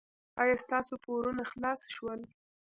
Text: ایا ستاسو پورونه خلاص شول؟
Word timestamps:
ایا 0.41 0.55
ستاسو 0.63 0.93
پورونه 1.03 1.43
خلاص 1.51 1.81
شول؟ 1.95 2.19